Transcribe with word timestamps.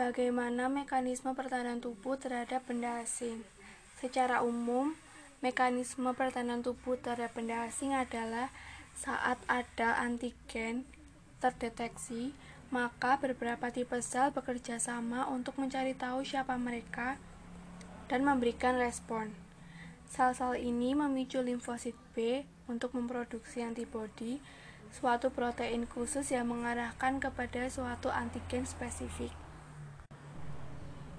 Bagaimana 0.00 0.72
mekanisme 0.72 1.36
pertahanan 1.36 1.84
tubuh 1.84 2.16
terhadap 2.16 2.64
benda 2.64 3.04
asing? 3.04 3.44
Secara 4.00 4.40
umum, 4.40 4.96
mekanisme 5.44 6.08
pertahanan 6.16 6.64
tubuh 6.64 6.96
terhadap 6.96 7.36
benda 7.36 7.68
asing 7.68 7.92
adalah 7.92 8.48
saat 8.96 9.36
ada 9.44 10.00
antigen 10.00 10.88
terdeteksi, 11.40 12.32
maka 12.72 13.20
beberapa 13.20 13.68
tipe 13.68 14.00
sel 14.00 14.32
bekerja 14.32 14.80
sama 14.80 15.28
untuk 15.28 15.60
mencari 15.60 15.92
tahu 15.92 16.24
siapa 16.24 16.56
mereka 16.56 17.20
dan 18.08 18.24
memberikan 18.24 18.80
respon. 18.80 19.36
Sel-sel 20.10 20.58
ini 20.58 20.96
memicu 20.96 21.38
limfosit 21.44 21.94
B 22.16 22.42
untuk 22.66 22.96
memproduksi 22.98 23.62
antibodi, 23.62 24.42
suatu 24.90 25.30
protein 25.30 25.86
khusus 25.86 26.34
yang 26.34 26.50
mengarahkan 26.50 27.22
kepada 27.22 27.70
suatu 27.70 28.10
antigen 28.10 28.66
spesifik. 28.66 29.30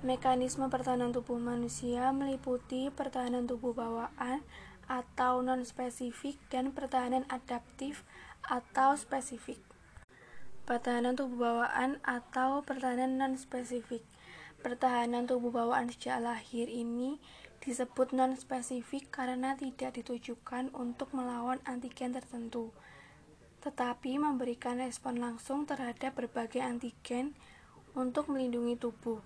Mekanisme 0.01 0.65
pertahanan 0.67 1.13
tubuh 1.13 1.37
manusia 1.37 2.09
meliputi 2.09 2.89
pertahanan 2.89 3.45
tubuh 3.45 3.71
bawaan 3.71 4.41
atau 4.89 5.39
non-spesifik 5.39 6.35
dan 6.51 6.75
pertahanan 6.75 7.23
adaptif 7.31 8.03
atau 8.43 8.97
spesifik. 8.97 9.61
Pertahanan 10.65 11.13
tubuh 11.13 11.45
bawaan 11.45 12.01
atau 12.01 12.65
pertahanan 12.65 13.15
non-spesifik. 13.21 14.01
Pertahanan 14.61 15.29
tubuh 15.29 15.53
bawaan 15.53 15.89
sejak 15.89 16.21
lahir 16.21 16.65
ini 16.65 17.21
disebut 17.61 18.09
non-spesifik 18.09 19.13
karena 19.13 19.53
tidak 19.53 19.93
ditujukan 19.93 20.73
untuk 20.73 21.13
melawan 21.13 21.61
antigen 21.69 22.09
tertentu, 22.17 22.73
tetapi 23.61 24.17
memberikan 24.17 24.81
respon 24.81 25.21
langsung 25.21 25.69
terhadap 25.69 26.17
berbagai 26.17 26.59
antigen 26.59 27.37
untuk 27.93 28.27
melindungi 28.27 28.75
tubuh. 28.77 29.21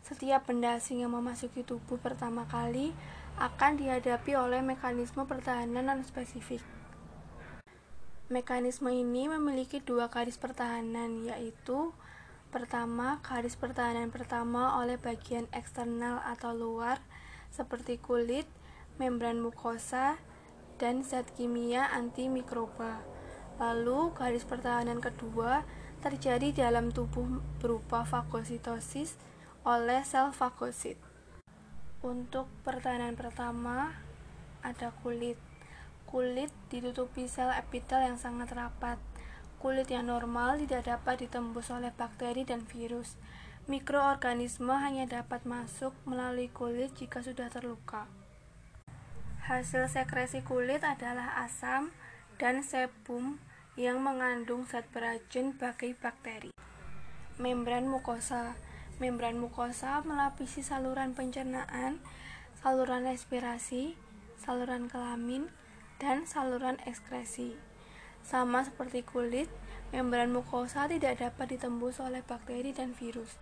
Setiap 0.00 0.48
benda 0.48 0.78
asing 0.80 1.04
yang 1.04 1.12
memasuki 1.12 1.66
tubuh 1.66 2.00
pertama 2.00 2.48
kali 2.48 2.96
akan 3.36 3.76
dihadapi 3.76 4.32
oleh 4.38 4.64
mekanisme 4.64 5.28
pertahanan 5.28 5.92
non-spesifik. 5.92 6.64
Mekanisme 8.26 8.90
ini 8.90 9.30
memiliki 9.30 9.78
dua 9.78 10.10
garis 10.10 10.34
pertahanan, 10.34 11.26
yaitu 11.30 11.94
pertama, 12.50 13.22
garis 13.22 13.54
pertahanan 13.54 14.10
pertama 14.10 14.82
oleh 14.82 14.98
bagian 14.98 15.46
eksternal 15.54 16.18
atau 16.26 16.50
luar, 16.50 16.98
seperti 17.54 18.02
kulit, 18.02 18.48
membran 18.98 19.38
mukosa, 19.38 20.18
dan 20.80 21.06
zat 21.06 21.30
kimia 21.38 21.86
antimikroba. 21.92 23.15
Lalu, 23.56 24.12
garis 24.12 24.44
pertahanan 24.44 25.00
kedua 25.00 25.64
terjadi 26.04 26.52
dalam 26.68 26.92
tubuh 26.92 27.40
berupa 27.58 28.04
fagositosis, 28.04 29.16
oleh 29.66 30.04
sel 30.04 30.30
fagosit. 30.30 31.00
Untuk 32.04 32.46
pertahanan 32.62 33.16
pertama, 33.16 33.96
ada 34.60 34.92
kulit. 35.02 35.40
Kulit 36.06 36.54
ditutupi 36.70 37.26
sel 37.26 37.50
epitel 37.50 38.04
yang 38.04 38.20
sangat 38.20 38.54
rapat. 38.54 39.00
Kulit 39.58 39.90
yang 39.90 40.06
normal 40.06 40.60
tidak 40.60 40.86
dapat 40.86 41.26
ditembus 41.26 41.72
oleh 41.72 41.90
bakteri 41.90 42.46
dan 42.46 42.62
virus. 42.62 43.18
Mikroorganisme 43.66 44.70
hanya 44.70 45.10
dapat 45.10 45.42
masuk 45.42 45.90
melalui 46.06 46.46
kulit 46.52 46.94
jika 46.94 47.18
sudah 47.24 47.50
terluka. 47.50 48.06
Hasil 49.50 49.90
sekresi 49.90 50.46
kulit 50.46 50.86
adalah 50.86 51.42
asam 51.42 51.90
dan 52.36 52.64
sebum 52.64 53.40
yang 53.76 54.00
mengandung 54.00 54.64
zat 54.64 54.88
beracun 54.92 55.52
bagi 55.56 55.92
bakteri. 55.92 56.52
Membran 57.36 57.84
mukosa 57.88 58.56
Membran 58.96 59.36
mukosa 59.36 60.00
melapisi 60.08 60.64
saluran 60.64 61.12
pencernaan, 61.12 62.00
saluran 62.56 63.04
respirasi, 63.04 63.92
saluran 64.40 64.88
kelamin, 64.88 65.52
dan 66.00 66.24
saluran 66.24 66.80
ekskresi. 66.88 67.60
Sama 68.24 68.64
seperti 68.64 69.04
kulit, 69.04 69.52
membran 69.92 70.32
mukosa 70.32 70.88
tidak 70.88 71.20
dapat 71.20 71.60
ditembus 71.60 72.00
oleh 72.00 72.24
bakteri 72.24 72.72
dan 72.72 72.96
virus 72.96 73.36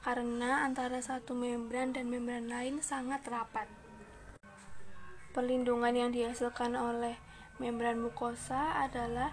karena 0.00 0.64
antara 0.64 1.04
satu 1.04 1.36
membran 1.36 1.92
dan 1.92 2.08
membran 2.08 2.48
lain 2.48 2.80
sangat 2.80 3.24
rapat. 3.28 3.68
Perlindungan 5.36 5.92
yang 5.92 6.10
dihasilkan 6.16 6.80
oleh 6.80 7.20
membran 7.62 8.02
mukosa 8.02 8.82
adalah 8.82 9.30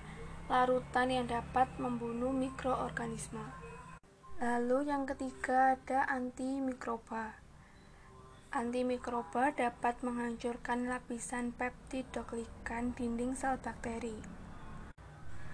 larutan 0.51 1.07
yang 1.09 1.25
dapat 1.31 1.71
membunuh 1.79 2.29
mikroorganisme. 2.35 3.41
Lalu 4.41 4.89
yang 4.89 5.05
ketiga 5.05 5.77
ada 5.77 6.09
antimikroba. 6.09 7.37
Antimikroba 8.51 9.55
dapat 9.55 10.01
menghancurkan 10.03 10.91
lapisan 10.91 11.55
peptidoglikan 11.55 12.91
dinding 12.97 13.37
sel 13.37 13.55
bakteri. 13.61 14.17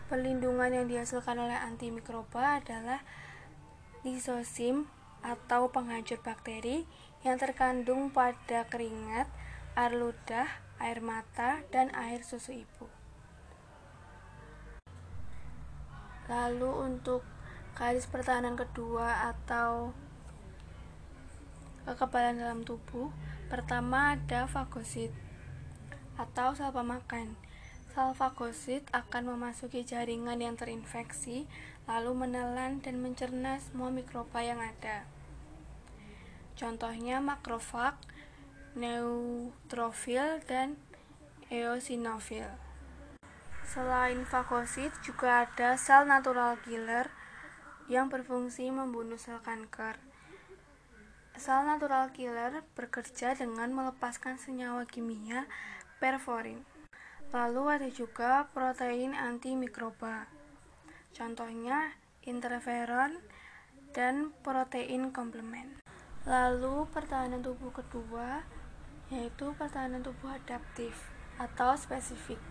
Pelindungan 0.07 0.71
yang 0.71 0.87
dihasilkan 0.87 1.35
oleh 1.35 1.59
antimikroba 1.61 2.63
adalah 2.63 3.03
lisosim 4.01 4.87
atau 5.21 5.67
penghancur 5.67 6.23
bakteri 6.23 6.87
yang 7.21 7.35
terkandung 7.35 8.09
pada 8.09 8.65
keringat, 8.71 9.27
air 9.77 9.93
ludah, 9.93 10.49
air 10.81 11.05
mata, 11.05 11.61
dan 11.69 11.93
air 11.93 12.25
susu 12.25 12.65
ibu. 12.65 12.89
Lalu 16.25 16.65
untuk 16.81 17.21
garis 17.77 18.09
pertahanan 18.09 18.57
kedua 18.57 19.29
atau 19.29 19.93
kekebalan 21.85 22.41
dalam 22.41 22.65
tubuh 22.65 23.13
pertama 23.53 24.17
ada 24.17 24.49
fagosit 24.49 25.13
atau 26.17 26.51
sel 26.57 26.73
pemakan 26.73 27.37
sel 27.93 28.11
fagosit 28.11 28.83
akan 28.91 29.31
memasuki 29.31 29.87
jaringan 29.87 30.41
yang 30.43 30.59
terinfeksi 30.59 31.47
lalu 31.87 32.11
menelan 32.27 32.83
dan 32.83 32.99
mencerna 32.99 33.61
semua 33.63 33.87
mikroba 33.87 34.43
yang 34.43 34.59
ada 34.59 35.07
contohnya 36.59 37.23
makrofag 37.23 37.95
neutrofil 38.77 40.37
dan 40.45 40.77
eosinofil 41.49 42.45
Selain 43.65 44.21
fagosit, 44.23 44.93
juga 45.01 45.43
ada 45.43 45.75
sel 45.75 46.05
natural 46.05 46.61
killer 46.61 47.09
yang 47.91 48.07
berfungsi 48.07 48.69
membunuh 48.71 49.17
sel 49.19 49.43
kanker. 49.43 49.99
Sel 51.35 51.67
natural 51.67 52.13
killer 52.15 52.63
bekerja 52.77 53.33
dengan 53.33 53.73
melepaskan 53.75 54.39
senyawa 54.39 54.87
kimia 54.87 55.49
perforin. 55.99 56.63
Lalu 57.33 57.63
ada 57.81 57.89
juga 57.91 58.47
protein 58.55 59.11
antimikroba. 59.11 60.31
Contohnya 61.11 61.97
interferon 62.23 63.19
dan 63.91 64.31
protein 64.47 65.11
komplement. 65.11 65.81
Lalu 66.23 66.87
pertahanan 66.95 67.43
tubuh 67.43 67.75
kedua 67.75 68.47
yaitu 69.07 69.55
pertahanan 69.55 70.03
tubuh 70.03 70.35
adaptif 70.35 71.11
atau 71.39 71.77
spesifik. 71.79 72.41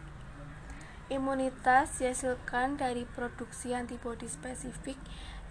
Imunitas 1.07 2.03
dihasilkan 2.03 2.81
dari 2.81 3.07
produksi 3.07 3.71
antibodi 3.71 4.27
spesifik 4.27 4.99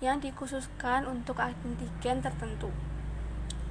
yang 0.03 0.19
dikhususkan 0.19 1.07
untuk 1.07 1.39
antigen 1.39 2.19
tertentu. 2.19 2.67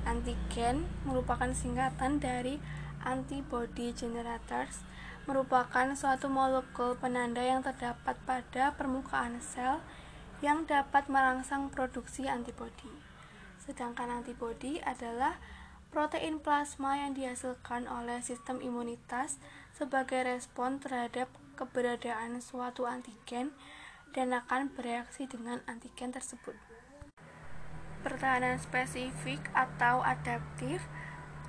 Antigen 0.09 0.89
merupakan 1.05 1.53
singkatan 1.53 2.21
dari 2.21 2.57
antibody 3.05 3.93
generators, 3.93 4.81
merupakan 5.29 5.93
suatu 5.93 6.33
molekul 6.33 6.97
penanda 6.97 7.41
yang 7.45 7.61
terdapat 7.61 8.17
pada 8.25 8.73
permukaan 8.77 9.41
sel 9.41 9.81
yang 10.41 10.65
dapat 10.69 11.09
merangsang 11.09 11.73
produksi 11.73 12.29
antibodi. 12.29 12.93
Sedangkan 13.61 14.21
antibodi 14.21 14.81
adalah 14.85 15.41
protein 15.95 16.43
plasma 16.43 16.99
yang 16.99 17.15
dihasilkan 17.15 17.87
oleh 17.87 18.19
sistem 18.19 18.59
imunitas 18.59 19.39
sebagai 19.71 20.27
respon 20.27 20.83
terhadap 20.83 21.31
keberadaan 21.55 22.43
suatu 22.43 22.83
antigen 22.83 23.55
dan 24.11 24.35
akan 24.35 24.75
bereaksi 24.75 25.31
dengan 25.31 25.63
antigen 25.71 26.11
tersebut. 26.11 26.59
Pertahanan 28.03 28.59
spesifik 28.59 29.39
atau 29.55 30.03
adaptif 30.03 30.83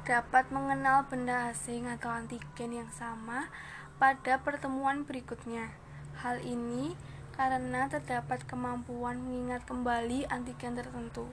dapat 0.06 0.46
mengenal 0.54 1.10
benda 1.10 1.50
asing 1.50 1.90
atau 1.90 2.14
antigen 2.14 2.70
yang 2.70 2.92
sama 2.94 3.50
pada 3.98 4.38
pertemuan 4.46 5.10
berikutnya. 5.10 5.74
Hal 6.22 6.46
ini 6.46 6.94
karena 7.34 7.90
terdapat 7.90 8.46
kemampuan 8.46 9.26
mengingat 9.26 9.66
kembali 9.66 10.30
antigen 10.30 10.78
tertentu. 10.78 11.26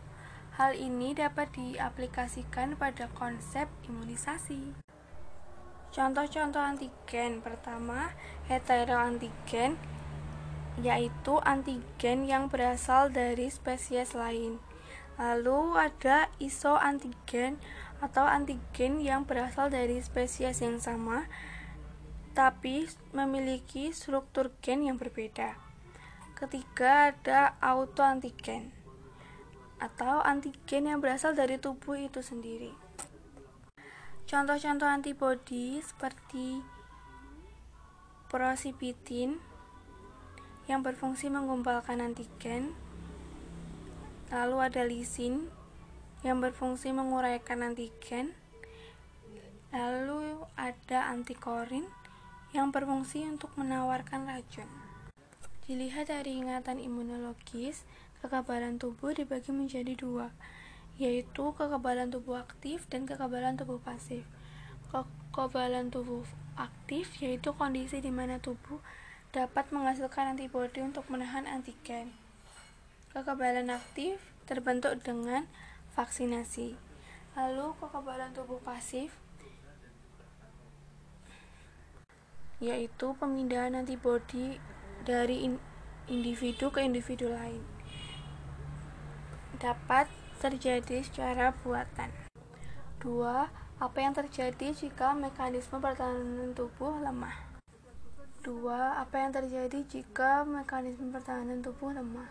Hal 0.52 0.76
ini 0.76 1.16
dapat 1.16 1.48
diaplikasikan 1.56 2.76
pada 2.76 3.08
konsep 3.16 3.72
imunisasi. 3.88 4.76
Contoh-contoh 5.96 6.60
antigen 6.60 7.40
pertama, 7.40 8.12
heteroantigen 8.52 9.80
yaitu 10.80 11.40
antigen 11.44 12.28
yang 12.28 12.52
berasal 12.52 13.08
dari 13.08 13.48
spesies 13.48 14.12
lain. 14.12 14.60
Lalu 15.16 15.76
ada 15.76 16.28
isoantigen 16.36 17.56
atau 18.04 18.28
antigen 18.28 19.00
yang 19.00 19.24
berasal 19.24 19.72
dari 19.72 20.04
spesies 20.04 20.60
yang 20.60 20.76
sama 20.84 21.32
tapi 22.36 22.88
memiliki 23.16 23.92
struktur 23.92 24.52
gen 24.60 24.84
yang 24.84 25.00
berbeda. 25.00 25.56
Ketiga 26.36 27.12
ada 27.12 27.56
autoantigen 27.60 28.81
atau 29.82 30.22
antigen 30.22 30.86
yang 30.86 31.02
berasal 31.02 31.34
dari 31.34 31.58
tubuh 31.58 31.98
itu 31.98 32.22
sendiri. 32.22 32.70
Contoh-contoh 34.30 34.86
antibodi 34.86 35.82
seperti 35.82 36.62
prosipitin 38.30 39.42
yang 40.70 40.86
berfungsi 40.86 41.26
menggumpalkan 41.28 41.98
antigen. 41.98 42.78
Lalu 44.30 44.56
ada 44.62 44.86
lisin 44.86 45.50
yang 46.22 46.38
berfungsi 46.38 46.94
menguraikan 46.94 47.66
antigen. 47.66 48.32
Lalu 49.74 50.46
ada 50.54 51.10
antikorin 51.10 51.84
yang 52.54 52.70
berfungsi 52.70 53.26
untuk 53.26 53.50
menawarkan 53.58 54.30
racun. 54.30 54.70
Dilihat 55.66 56.08
dari 56.08 56.40
ingatan 56.40 56.80
imunologis, 56.80 57.84
kekebalan 58.22 58.78
tubuh 58.78 59.10
dibagi 59.10 59.50
menjadi 59.50 59.98
dua, 59.98 60.30
yaitu 60.94 61.50
kekebalan 61.58 62.14
tubuh 62.14 62.38
aktif 62.38 62.86
dan 62.86 63.02
kekebalan 63.04 63.58
tubuh 63.58 63.82
pasif. 63.82 64.22
Kekebalan 64.94 65.90
tubuh 65.90 66.22
aktif 66.54 67.18
yaitu 67.18 67.50
kondisi 67.58 67.98
di 67.98 68.14
mana 68.14 68.38
tubuh 68.38 68.78
dapat 69.34 69.74
menghasilkan 69.74 70.38
antibodi 70.38 70.78
untuk 70.86 71.10
menahan 71.10 71.50
antigen. 71.50 72.14
Kekebalan 73.10 73.74
aktif 73.74 74.22
terbentuk 74.46 75.02
dengan 75.02 75.50
vaksinasi. 75.98 76.78
Lalu 77.34 77.74
kekebalan 77.82 78.30
tubuh 78.30 78.62
pasif 78.62 79.10
yaitu 82.62 83.10
pemindahan 83.18 83.74
antibodi 83.74 84.62
dari 85.02 85.50
individu 86.06 86.70
ke 86.70 86.86
individu 86.86 87.26
lain. 87.26 87.81
Dapat 89.62 90.10
terjadi 90.42 91.06
secara 91.06 91.54
buatan. 91.62 92.10
Dua, 92.98 93.46
apa 93.78 93.98
yang 94.02 94.10
terjadi 94.10 94.74
jika 94.74 95.14
mekanisme 95.14 95.78
pertahanan 95.78 96.50
tubuh 96.50 96.98
lemah? 96.98 97.30
2. 98.42 98.58
Apa 98.74 99.22
yang 99.22 99.30
terjadi 99.30 99.86
jika 99.86 100.42
mekanisme 100.42 101.14
pertahanan 101.14 101.62
tubuh 101.62 101.94
lemah? 101.94 102.26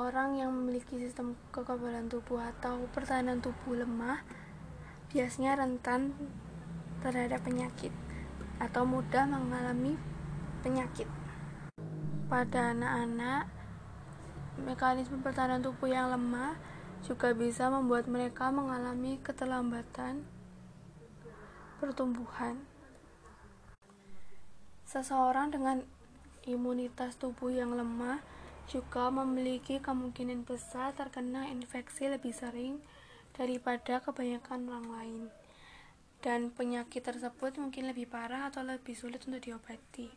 Orang 0.00 0.40
yang 0.40 0.48
memiliki 0.48 0.96
sistem 0.96 1.36
kekebalan 1.52 2.08
tubuh 2.08 2.40
atau 2.40 2.88
pertahanan 2.96 3.44
tubuh 3.44 3.84
lemah 3.84 4.24
biasanya 5.12 5.60
rentan 5.60 6.16
terhadap 7.04 7.44
penyakit 7.44 7.92
atau 8.56 8.88
mudah 8.88 9.28
mengalami 9.28 9.92
penyakit. 10.64 11.04
Pada 12.32 12.72
anak-anak, 12.72 13.60
mekanisme 14.60 15.22
pertahanan 15.24 15.64
tubuh 15.64 15.88
yang 15.88 16.12
lemah 16.12 16.58
juga 17.06 17.32
bisa 17.32 17.72
membuat 17.72 18.10
mereka 18.10 18.52
mengalami 18.52 19.16
keterlambatan 19.24 20.26
pertumbuhan 21.80 22.60
Seseorang 24.92 25.48
dengan 25.48 25.80
imunitas 26.44 27.16
tubuh 27.16 27.48
yang 27.48 27.72
lemah 27.72 28.20
juga 28.68 29.08
memiliki 29.08 29.80
kemungkinan 29.80 30.44
besar 30.44 30.92
terkena 30.92 31.48
infeksi 31.48 32.12
lebih 32.12 32.36
sering 32.36 32.76
daripada 33.32 34.04
kebanyakan 34.04 34.68
orang 34.68 34.88
lain. 34.92 35.22
Dan 36.20 36.52
penyakit 36.52 37.08
tersebut 37.08 37.56
mungkin 37.56 37.88
lebih 37.88 38.04
parah 38.04 38.52
atau 38.52 38.60
lebih 38.60 38.92
sulit 38.92 39.24
untuk 39.24 39.40
diobati. 39.40 40.12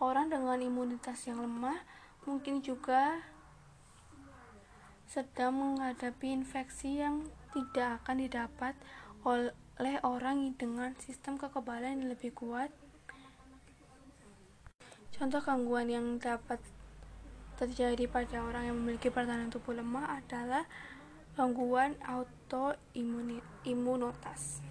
Orang 0.00 0.32
dengan 0.32 0.56
imunitas 0.64 1.28
yang 1.28 1.44
lemah 1.44 1.84
mungkin 2.28 2.60
juga 2.60 3.24
sedang 5.10 5.58
menghadapi 5.58 6.30
infeksi 6.30 7.02
yang 7.02 7.26
tidak 7.50 7.98
akan 8.04 8.22
didapat 8.22 8.78
oleh 9.26 9.98
orang 10.06 10.54
dengan 10.54 10.94
sistem 11.02 11.34
kekebalan 11.34 11.98
yang 11.98 12.14
lebih 12.14 12.30
kuat. 12.30 12.70
Contoh 15.10 15.42
gangguan 15.42 15.90
yang 15.90 16.22
dapat 16.22 16.62
terjadi 17.60 18.08
pada 18.08 18.40
orang 18.40 18.72
yang 18.72 18.80
memiliki 18.80 19.12
pertahanan 19.12 19.52
tubuh 19.52 19.76
lemah 19.76 20.16
adalah 20.22 20.64
gangguan 21.36 21.92
autoimunitas. 22.06 24.62